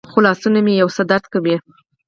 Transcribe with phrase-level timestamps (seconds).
[0.11, 1.55] خو لاسونه مې یو څه درد کوي.